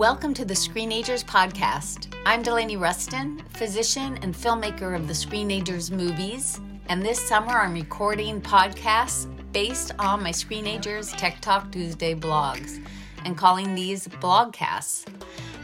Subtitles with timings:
[0.00, 2.10] Welcome to the Screenagers Podcast.
[2.24, 8.40] I'm Delaney Ruston, physician and filmmaker of the Screenagers movies, and this summer I'm recording
[8.40, 12.82] podcasts based on my Screenagers Tech Talk Tuesday blogs
[13.26, 15.04] and calling these blogcasts.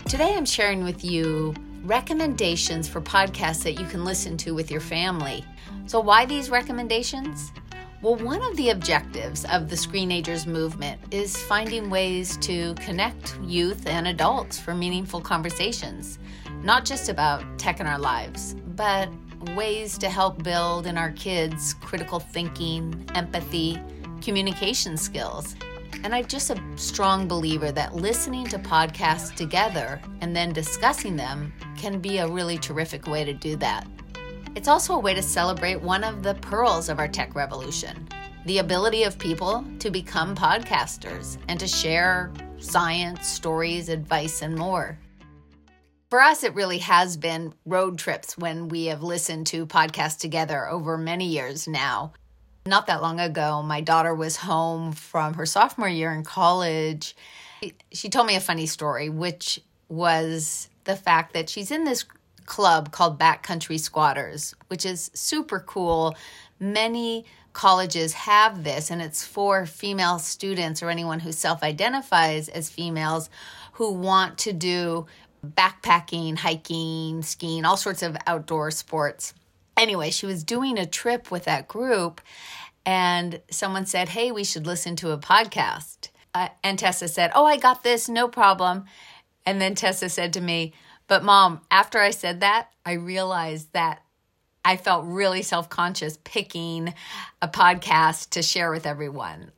[0.07, 4.83] Today I'm sharing with you recommendations for podcasts that you can listen to with your
[4.83, 5.47] family.
[5.87, 7.53] So, why these recommendations?
[8.07, 13.89] Well, one of the objectives of the Screenagers movement is finding ways to connect youth
[13.89, 16.21] and adults for meaningful conversations,
[16.63, 19.09] not just about tech in our lives, but
[19.57, 23.83] ways to help build in our kids critical thinking, empathy,
[24.23, 25.57] communication skills.
[26.05, 31.53] And I'm just a strong believer that listening to podcasts together and then discussing them
[31.77, 33.85] can be a really terrific way to do that.
[34.57, 38.09] It's also a way to celebrate one of the pearls of our tech revolution
[38.47, 44.97] the ability of people to become podcasters and to share science, stories, advice, and more.
[46.11, 50.69] For us, it really has been road trips when we have listened to podcasts together
[50.69, 52.13] over many years now.
[52.65, 57.17] Not that long ago, my daughter was home from her sophomore year in college.
[57.93, 62.07] She told me a funny story, which was the fact that she's in this
[62.47, 66.17] club called Backcountry Squatters, which is super cool.
[66.59, 72.71] Many colleges have this, and it's for female students or anyone who self identifies as
[72.71, 73.31] females
[73.73, 75.07] who want to do
[75.45, 79.35] backpacking, hiking, skiing, all sorts of outdoor sports.
[79.77, 82.21] Anyway, she was doing a trip with that group,
[82.85, 86.11] and someone said, Hey, we should listen to a podcast.
[86.35, 88.85] Uh, and Tessa said, Oh, I got this, no problem.
[89.45, 90.73] And then Tessa said to me,
[91.09, 94.03] but mom, after I said that, I realized that
[94.65, 96.93] I felt really self conscious picking
[97.41, 99.53] a podcast to share with everyone.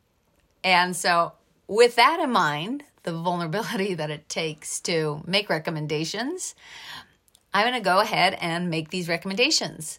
[0.63, 1.33] And so,
[1.67, 6.55] with that in mind, the vulnerability that it takes to make recommendations,
[7.55, 9.99] I'm going to go ahead and make these recommendations.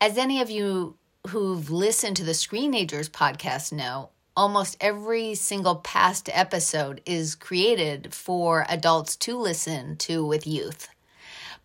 [0.00, 0.96] As any of you
[1.28, 8.64] who've listened to the Screenagers podcast know, almost every single past episode is created for
[8.68, 10.88] adults to listen to with youth.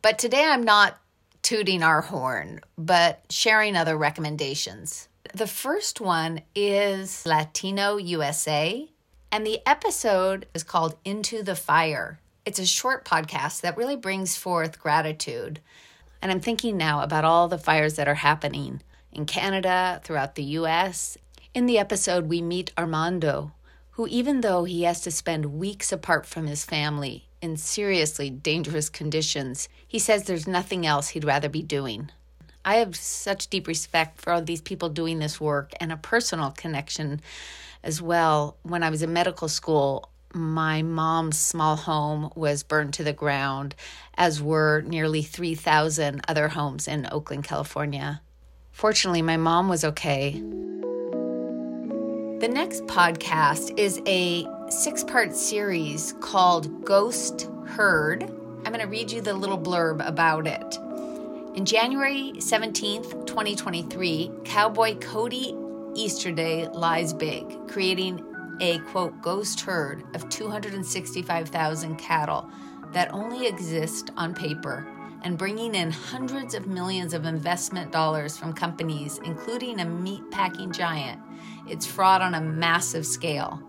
[0.01, 0.97] But today I'm not
[1.43, 5.07] tooting our horn, but sharing other recommendations.
[5.35, 8.89] The first one is Latino USA,
[9.31, 12.19] and the episode is called Into the Fire.
[12.43, 15.59] It's a short podcast that really brings forth gratitude.
[16.23, 20.43] And I'm thinking now about all the fires that are happening in Canada, throughout the
[20.43, 21.19] US,
[21.53, 23.51] in the episode, we meet Armando,
[23.91, 28.89] who, even though he has to spend weeks apart from his family in seriously dangerous
[28.89, 32.09] conditions, he says there's nothing else he'd rather be doing.
[32.65, 36.51] I have such deep respect for all these people doing this work and a personal
[36.51, 37.21] connection
[37.83, 38.57] as well.
[38.63, 43.75] When I was in medical school, my mom's small home was burned to the ground,
[44.15, 48.21] as were nearly 3,000 other homes in Oakland, California.
[48.71, 50.41] Fortunately, my mom was okay.
[52.43, 58.23] The next podcast is a six part series called Ghost Herd.
[58.23, 60.77] I'm going to read you the little blurb about it.
[61.55, 65.55] In January 17th, 2023, cowboy Cody
[65.95, 68.21] Easterday lies big, creating
[68.59, 72.49] a quote ghost herd of 265,000 cattle
[72.91, 74.85] that only exist on paper
[75.23, 80.73] and bringing in hundreds of millions of investment dollars from companies, including a meat packing
[80.73, 81.21] giant.
[81.67, 83.61] It's fraud on a massive scale.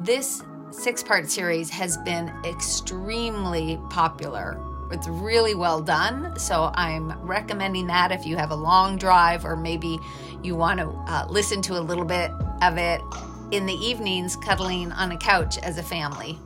[0.00, 4.58] This six part series has been extremely popular.
[4.90, 9.54] It's really well done, so I'm recommending that if you have a long drive or
[9.54, 9.98] maybe
[10.42, 12.30] you want to uh, listen to a little bit
[12.62, 13.00] of it
[13.52, 16.38] in the evenings, cuddling on a couch as a family.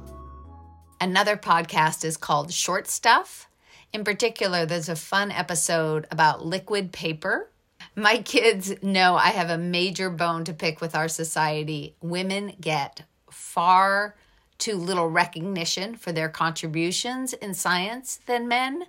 [1.01, 3.49] Another podcast is called Short Stuff.
[3.93, 7.51] In particular, there's a fun episode about liquid paper.
[7.97, 11.95] My kids know I have a major bone to pick with our society.
[12.01, 14.17] Women get far
[14.59, 18.87] too little recognition for their contributions in science than men,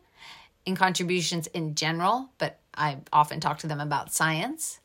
[0.65, 4.79] in contributions in general, but I often talk to them about science.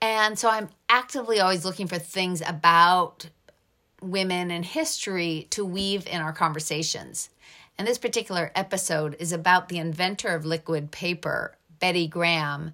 [0.00, 3.28] And so I'm actively always looking for things about
[4.02, 7.30] women and history to weave in our conversations.
[7.78, 12.72] And this particular episode is about the inventor of liquid paper, Betty Graham.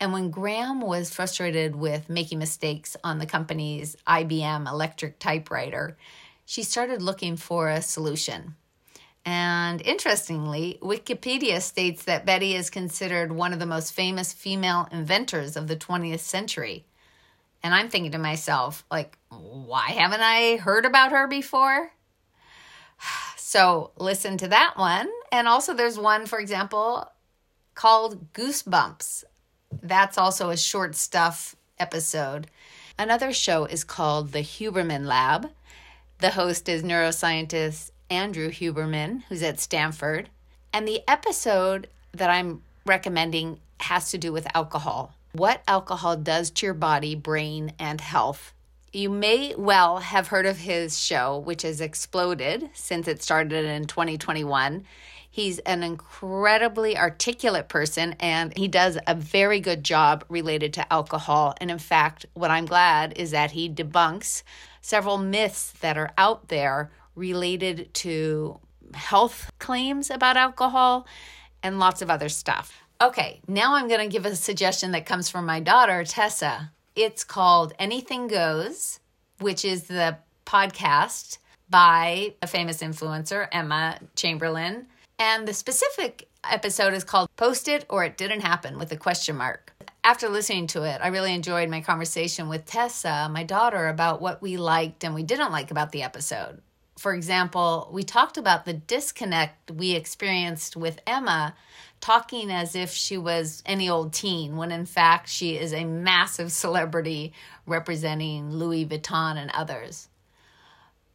[0.00, 5.98] And when Graham was frustrated with making mistakes on the company's IBM electric typewriter,
[6.46, 8.56] she started looking for a solution.
[9.26, 15.54] And interestingly, Wikipedia states that Betty is considered one of the most famous female inventors
[15.56, 16.86] of the 20th century.
[17.62, 21.92] And I'm thinking to myself, like, why haven't I heard about her before?
[23.36, 25.10] So listen to that one.
[25.32, 27.10] And also, there's one, for example,
[27.74, 29.24] called Goosebumps.
[29.82, 32.48] That's also a short stuff episode.
[32.98, 35.50] Another show is called The Huberman Lab.
[36.18, 40.28] The host is neuroscientist Andrew Huberman, who's at Stanford.
[40.72, 45.14] And the episode that I'm recommending has to do with alcohol.
[45.32, 48.52] What alcohol does to your body, brain, and health.
[48.92, 53.86] You may well have heard of his show, which has exploded since it started in
[53.86, 54.84] 2021.
[55.30, 61.54] He's an incredibly articulate person and he does a very good job related to alcohol.
[61.60, 64.42] And in fact, what I'm glad is that he debunks
[64.80, 68.58] several myths that are out there related to
[68.94, 71.06] health claims about alcohol
[71.62, 72.82] and lots of other stuff.
[73.00, 76.72] Okay, now I'm going to give a suggestion that comes from my daughter, Tessa.
[76.96, 79.00] It's called Anything Goes,
[79.38, 81.38] which is the podcast
[81.70, 84.86] by a famous influencer, Emma Chamberlain.
[85.20, 89.36] And the specific episode is called Post It or It Didn't Happen with a question
[89.36, 89.70] mark.
[90.02, 94.40] After listening to it, I really enjoyed my conversation with Tessa, my daughter, about what
[94.40, 96.62] we liked and we didn't like about the episode.
[96.96, 101.54] For example, we talked about the disconnect we experienced with Emma
[102.00, 106.50] talking as if she was any old teen, when in fact she is a massive
[106.50, 107.34] celebrity
[107.66, 110.08] representing Louis Vuitton and others.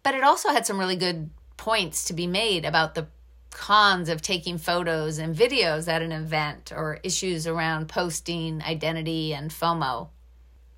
[0.03, 3.07] But it also had some really good points to be made about the
[3.55, 9.49] cons of taking photos and videos at an event or issues around posting, identity, and
[9.49, 10.09] FOMO.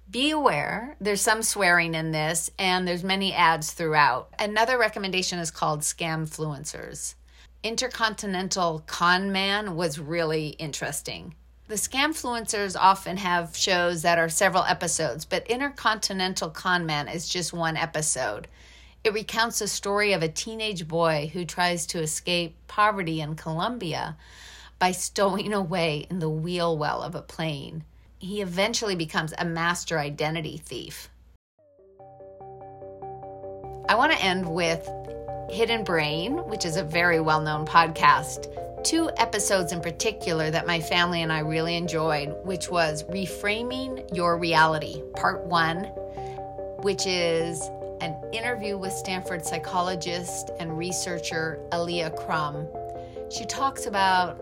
[0.10, 4.30] Be aware, there's some swearing in this, and there's many ads throughout.
[4.40, 7.16] Another recommendation is called Scamfluencers.
[7.64, 11.36] Intercontinental Con Man was really interesting.
[11.68, 17.52] The Scamfluencers often have shows that are several episodes, but Intercontinental Con Man is just
[17.52, 18.48] one episode.
[19.04, 24.18] It recounts a story of a teenage boy who tries to escape poverty in Colombia
[24.80, 27.84] by stowing away in the wheel well of a plane.
[28.20, 31.10] He eventually becomes a master identity thief.
[33.90, 34.90] I want to end with
[35.50, 38.54] Hidden Brain, which is a very well known podcast.
[38.84, 44.38] Two episodes in particular that my family and I really enjoyed, which was Reframing Your
[44.38, 45.86] Reality, Part One,
[46.82, 47.70] which is
[48.38, 52.68] interview with Stanford psychologist and researcher Alia Crum.
[53.30, 54.40] She talks about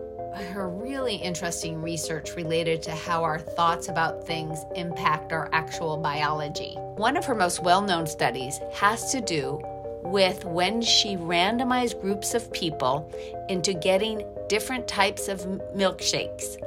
[0.52, 6.74] her really interesting research related to how our thoughts about things impact our actual biology.
[6.96, 9.60] One of her most well known studies has to do
[10.02, 13.10] with when she randomized groups of people
[13.48, 15.40] into getting different types of
[15.74, 16.62] milkshakes.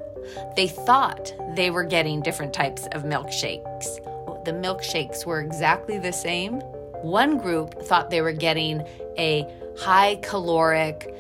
[0.56, 4.04] They thought they were getting different types of milkshakes.
[4.46, 6.62] The milkshakes were exactly the same,
[7.02, 8.86] one group thought they were getting
[9.18, 9.48] a
[9.78, 11.14] high caloric,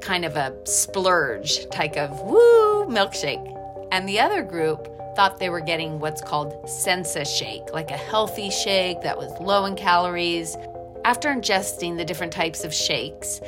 [0.00, 3.54] kind of a splurge type of woo milkshake.
[3.90, 9.02] And the other group thought they were getting what's called Sensi-Shake, like a healthy shake
[9.02, 10.56] that was low in calories.
[11.04, 13.40] After ingesting the different types of shakes,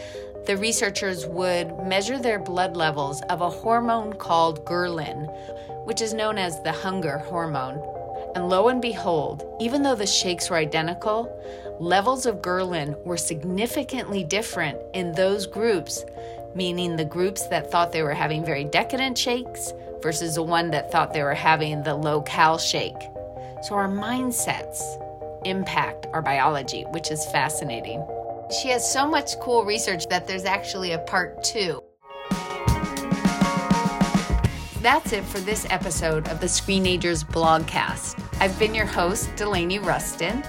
[0.47, 5.29] the researchers would measure their blood levels of a hormone called ghrelin,
[5.85, 7.79] which is known as the hunger hormone.
[8.35, 11.29] And lo and behold, even though the shakes were identical,
[11.81, 16.05] levels of ghrelin were significantly different in those groups,
[16.55, 20.93] meaning the groups that thought they were having very decadent shakes versus the one that
[20.93, 23.01] thought they were having the low cal shake.
[23.63, 24.81] So our mindsets
[25.45, 28.07] impact our biology, which is fascinating.
[28.63, 31.83] She has so much cool research that there's actually a part two.
[34.81, 38.19] That's it for this episode of the Screenagers blogcast.
[38.41, 40.43] I've been your host, Delaney Ruston,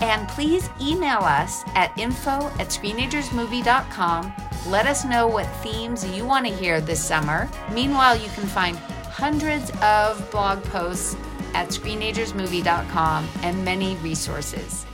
[0.00, 4.32] and please email us at info at screenagersmovie.com.
[4.68, 7.50] Let us know what themes you want to hear this summer.
[7.70, 11.14] Meanwhile, you can find hundreds of blog posts
[11.52, 14.86] at screenagersmovie.com and many resources.